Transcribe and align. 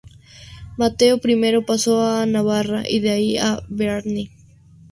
Mateo 0.77 1.17
I 1.23 1.61
pasó 1.63 2.01
a 2.01 2.25
Navarra 2.25 2.89
y 2.89 3.01
de 3.01 3.11
ahí 3.11 3.37
a 3.37 3.61
Bearne. 3.69 4.31